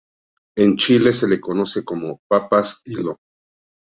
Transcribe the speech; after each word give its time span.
En 0.57 0.77
Chile 0.77 1.13
se 1.13 1.27
le 1.27 1.39
conoce 1.39 1.85
como 1.85 2.21
"papas 2.27 2.81
hilo". 2.85 3.19